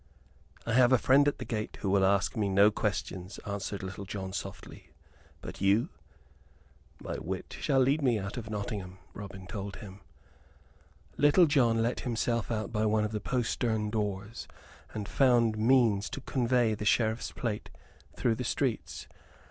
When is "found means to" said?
15.07-16.21